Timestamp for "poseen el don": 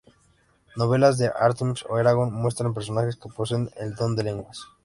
3.29-4.15